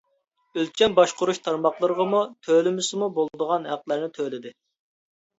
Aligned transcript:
ئۆلچەم 0.59 0.93
باشقۇرۇش 0.99 1.39
تارماقلىرىغىمۇ 1.47 2.21
تۆلىمىسىمۇ 2.47 3.09
بولىدىغان 3.19 3.67
ھەقلەرنى 3.73 4.09
تۆلىدى. 4.17 4.55